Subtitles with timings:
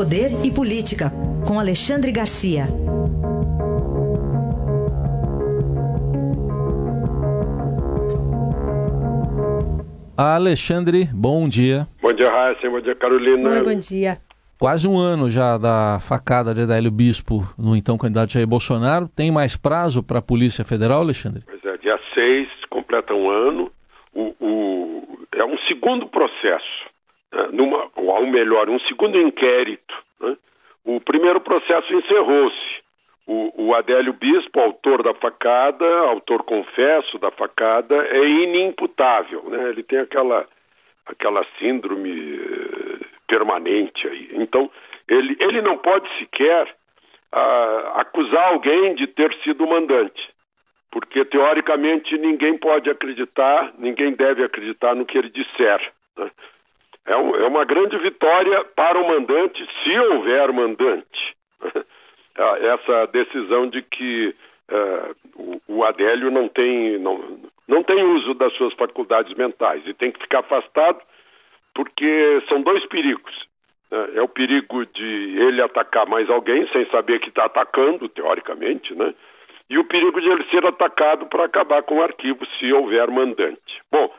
[0.00, 1.12] Poder e Política,
[1.46, 2.64] com Alexandre Garcia.
[10.16, 11.86] Alexandre, bom dia.
[12.00, 12.70] Bom dia, Raíssa.
[12.70, 13.50] Bom dia, Carolina.
[13.50, 14.16] Oi, bom dia.
[14.58, 19.06] Quase um ano já da facada de Adélio Bispo no então candidato Jair Bolsonaro.
[19.06, 21.42] Tem mais prazo para a Polícia Federal, Alexandre?
[21.44, 23.70] Pois é, dia 6 completa um ano.
[24.14, 25.02] O, o,
[25.34, 26.88] é um segundo processo,
[27.52, 29.94] numa, ou melhor, um segundo inquérito.
[30.20, 30.36] Né?
[30.84, 32.80] O primeiro processo encerrou-se.
[33.26, 39.44] O, o Adélio Bispo, autor da facada, autor confesso da facada, é inimputável.
[39.48, 39.70] Né?
[39.70, 40.46] Ele tem aquela,
[41.06, 44.30] aquela síndrome eh, permanente aí.
[44.32, 44.68] Então,
[45.08, 46.66] ele, ele não pode sequer
[47.32, 50.28] uh, acusar alguém de ter sido mandante,
[50.90, 55.80] porque teoricamente ninguém pode acreditar, ninguém deve acreditar no que ele disser.
[56.16, 56.30] Né?
[57.06, 61.36] É, um, é, uma grande vitória para o mandante, se houver mandante.
[62.36, 64.34] Essa decisão de que
[64.70, 69.92] uh, o, o Adélio não tem, não, não tem uso das suas faculdades mentais e
[69.92, 71.00] tem que ficar afastado
[71.74, 73.46] porque são dois perigos.
[73.90, 74.10] Né?
[74.16, 79.14] É o perigo de ele atacar mais alguém sem saber que está atacando, teoricamente, né?
[79.68, 83.80] E o perigo de ele ser atacado para acabar com o arquivo, se houver mandante.
[83.90, 84.12] Bom,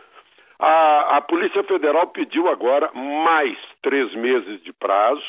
[0.62, 5.23] a, a Polícia Federal pediu agora mais três meses de prazo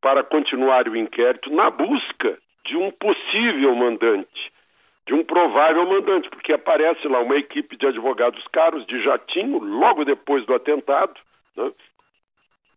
[0.00, 4.52] para continuar o inquérito na busca de um possível mandante,
[5.06, 10.04] de um provável mandante, porque aparece lá uma equipe de advogados caros de jatinho logo
[10.04, 11.14] depois do atentado
[11.56, 11.72] né?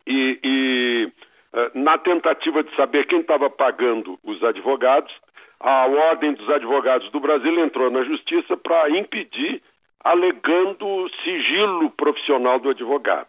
[0.08, 1.12] E, e
[1.54, 5.14] eh, na tentativa de saber quem estava pagando os advogados,
[5.60, 9.62] a Ordem dos Advogados do Brasil entrou na Justiça para impedir,
[10.04, 13.28] alegando sigilo profissional do advogado.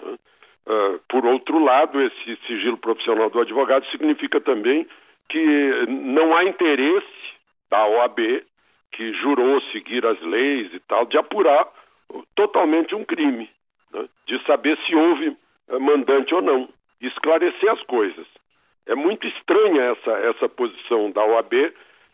[0.00, 4.86] Uh, por outro lado, esse sigilo profissional do advogado significa também
[5.28, 7.06] que não há interesse
[7.70, 8.44] da OAB,
[8.92, 11.68] que jurou seguir as leis e tal, de apurar
[12.34, 13.50] totalmente um crime
[13.92, 15.36] né, de saber se houve
[15.68, 16.68] eh, mandante ou não,
[17.00, 18.26] esclarecer as coisas.
[18.86, 21.72] É muito estranha essa, essa posição da OAB,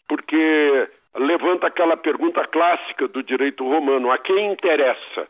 [0.09, 5.29] porque levanta aquela pergunta clássica do direito romano: a quem interessa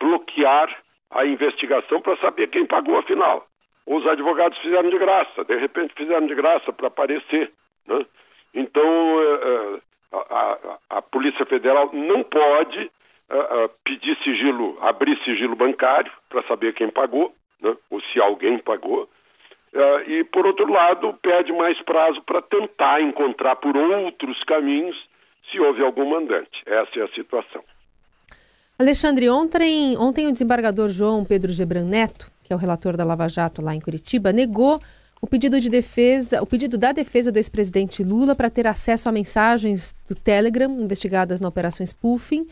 [0.00, 0.74] bloquear
[1.10, 3.46] a investigação para saber quem pagou afinal?
[3.86, 7.52] Os advogados fizeram de graça, de repente fizeram de graça para aparecer.
[7.86, 8.04] Né?
[8.52, 9.80] Então, eh, eh,
[10.12, 12.90] a, a, a Polícia Federal não pode
[13.30, 19.08] uh, pedir sigilo, abrir sigilo bancário para saber quem pagou, né, ou se alguém pagou.
[19.76, 24.96] Uh, e, por outro lado, pede mais prazo para tentar encontrar por outros caminhos
[25.50, 26.62] se houve algum mandante.
[26.64, 27.62] Essa é a situação.
[28.78, 33.28] Alexandre, ontem, ontem o desembargador João Pedro Gebran Neto, que é o relator da Lava
[33.28, 34.80] Jato lá em Curitiba, negou
[35.20, 39.12] o pedido de defesa, o pedido da defesa do ex-presidente Lula para ter acesso a
[39.12, 42.46] mensagens do Telegram investigadas na operação spoofing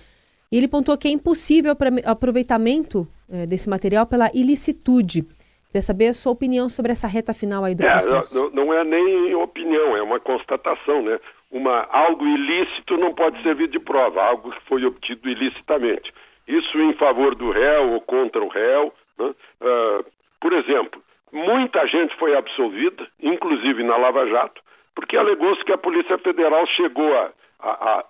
[0.52, 5.26] e ele pontuou que é impossível o aproveitamento é, desse material pela ilicitude.
[5.74, 8.32] Queria saber a sua opinião sobre essa reta final aí do é, processo.
[8.32, 11.18] Não, não é nem opinião, é uma constatação, né?
[11.50, 16.14] Uma, algo ilícito não pode servir de prova, algo que foi obtido ilicitamente.
[16.46, 18.94] Isso em favor do réu ou contra o réu.
[19.18, 19.34] Né?
[19.60, 20.04] Uh,
[20.40, 21.02] por exemplo,
[21.32, 24.62] muita gente foi absolvida, inclusive na Lava Jato,
[24.94, 27.12] porque alegou-se que a Polícia Federal chegou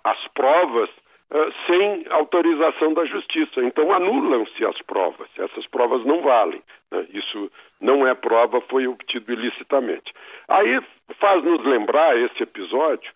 [0.03, 0.91] às provas
[1.67, 3.63] sem autorização da justiça.
[3.63, 6.61] Então anulam-se as provas, essas provas não valem.
[6.91, 7.05] Né?
[7.13, 10.13] Isso não é prova, foi obtido ilicitamente.
[10.47, 10.79] Aí
[11.19, 13.11] faz-nos lembrar esse episódio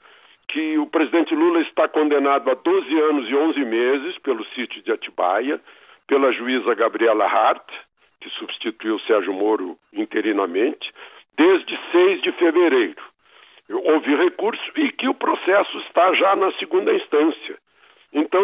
[0.47, 4.91] que o presidente Lula está condenado a 12 anos e 11 meses pelo sítio de
[4.91, 5.61] Atibaia,
[6.07, 7.71] pela juíza Gabriela Hart,
[8.19, 10.91] que substituiu Sérgio Moro interinamente,
[11.37, 13.01] desde 6 de fevereiro.
[13.69, 17.57] Houve recurso e que o processo está já na segunda instância.
[18.13, 18.43] Então,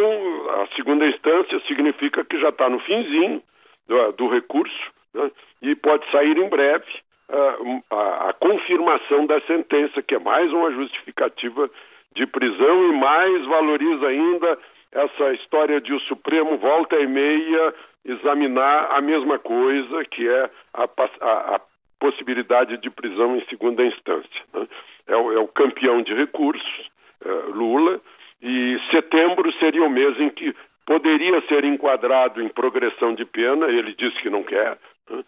[0.62, 3.42] a segunda instância significa que já está no finzinho
[3.88, 5.32] do, do recurso né,
[5.62, 6.86] e pode sair em breve
[7.30, 11.70] uh, a, a, confirmação da sentença, que é mais uma justificativa
[12.14, 14.58] de prisão e mais valoriza ainda
[14.92, 17.74] essa história de o Supremo volta e meia
[18.06, 21.62] examinar a mesma coisa, que é a, a, a
[22.00, 24.42] possibilidade de prisão em segunda instância.
[24.54, 24.68] Né?
[25.08, 26.90] É, o, é, o, campeão de recursos,
[27.26, 28.00] uh, Lula,
[28.42, 30.56] e setembro seria o mês em que
[30.86, 34.78] poderia ser enquadrado em progressão de pena, ele disse que não quer,
[35.10, 35.24] né?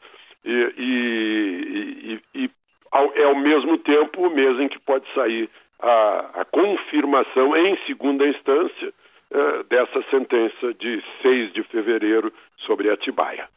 [0.45, 2.49] e, e, e, e
[2.91, 5.49] ao, é ao mesmo tempo o mês em que pode sair
[5.79, 8.93] a, a confirmação em segunda instância
[9.31, 12.31] uh, dessa sentença de 6 de fevereiro
[12.65, 13.47] sobre Atibaia.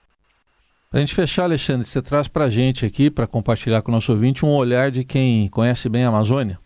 [0.91, 3.94] Para a gente fechar, Alexandre, você traz para a gente aqui, para compartilhar com o
[3.94, 6.58] nosso ouvinte, um olhar de quem conhece bem a Amazônia?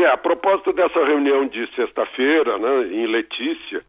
[0.00, 3.80] É, a propósito dessa reunião de sexta-feira, né, em Letícia,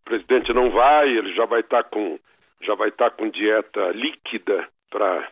[0.00, 2.18] o presidente não vai, ele já vai estar tá com
[2.60, 5.28] já vai estar tá com dieta líquida para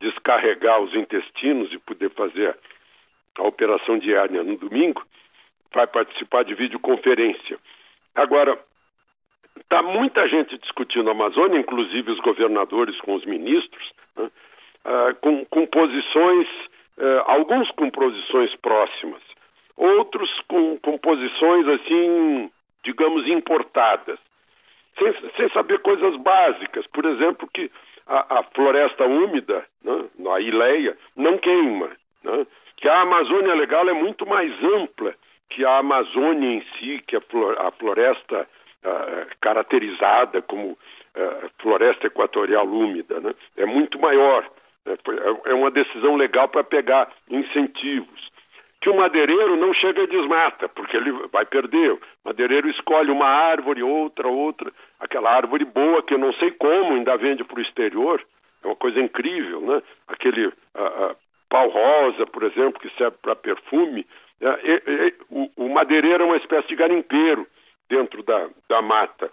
[0.00, 2.56] descarregar os intestinos e poder fazer
[3.36, 5.04] a operação diária no domingo,
[5.74, 7.58] vai participar de videoconferência.
[8.14, 8.58] Agora,
[9.60, 14.30] está muita gente discutindo a Amazônia, inclusive os governadores com os ministros, né,
[14.86, 16.48] uh, com, com, posições,
[16.96, 19.22] uh, alguns com posições próximas,
[19.76, 22.50] outros com, com posições assim,
[22.84, 24.18] digamos, importadas,
[24.98, 26.86] sem, sem, saber coisas básicas.
[26.86, 27.70] Por exemplo, que
[28.06, 31.90] a, a floresta úmida, né, a Ileia, não queima.
[32.24, 32.46] Né,
[32.76, 35.14] que a Amazônia Legal é muito mais ampla
[35.48, 43.20] que a Amazônia em si, que a, floresta uh, caracterizada como uh, floresta equatorial úmida,
[43.20, 43.34] né?
[43.56, 44.48] é muito maior.
[44.84, 44.96] Né?
[45.44, 48.30] É uma decisão legal para pegar incentivos.
[48.86, 51.94] Que o madeireiro não chega e desmata, porque ele vai perder.
[51.94, 54.72] O madeireiro escolhe uma árvore, outra, outra.
[55.00, 58.24] Aquela árvore boa que eu não sei como ainda vende para o exterior.
[58.62, 59.82] É uma coisa incrível, né?
[60.06, 61.16] Aquele uh,
[61.48, 64.06] pau rosa, por exemplo, que serve para perfume.
[64.40, 67.44] É, o, o madeireiro é uma espécie de garimpeiro
[67.88, 69.32] dentro da, da mata.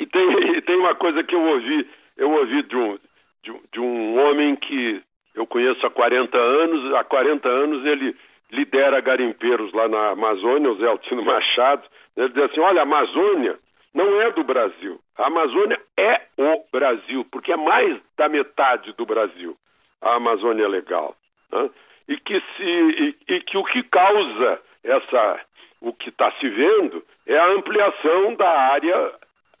[0.00, 1.86] E tem, e tem uma coisa que eu ouvi,
[2.16, 2.98] eu ouvi de um,
[3.42, 5.02] de, de um homem que
[5.34, 8.16] eu conheço há 40 anos, há 40 anos ele
[8.50, 11.82] lidera garimpeiros lá na Amazônia, o Zé Altino Machado,
[12.16, 13.58] ele diz assim, olha, a Amazônia
[13.94, 19.06] não é do Brasil, a Amazônia é o Brasil, porque é mais da metade do
[19.06, 19.56] Brasil,
[20.00, 21.16] a Amazônia Legal.
[21.50, 21.70] Né?
[22.08, 25.40] E, que se, e, e que o que causa essa,
[25.80, 29.12] o que está se vendo é a ampliação da área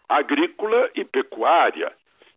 [0.08, 1.92] agrícola e pecuária.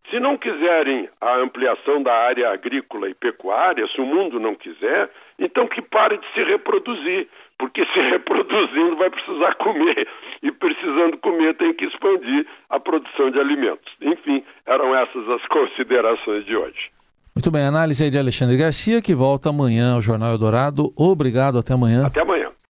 [0.10, 5.10] Se não quiserem a ampliação da área agrícola e pecuária, se o mundo não quiser,
[5.38, 7.28] então que pare de se reproduzir,
[7.58, 10.08] porque se reproduzindo vai precisar comer
[10.42, 13.94] e precisando comer tem que expandir a produção de alimentos.
[14.02, 16.90] Enfim, eram essas as considerações de hoje.
[17.36, 20.92] Muito bem, análise aí de Alexandre Garcia, que volta amanhã ao Jornal Eldorado.
[20.98, 22.08] Obrigado, até amanhã.
[22.08, 22.49] Até amanhã.